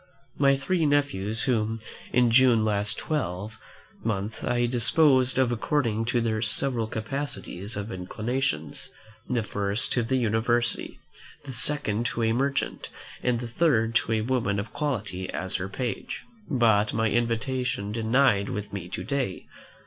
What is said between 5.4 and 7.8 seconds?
according to their several capacities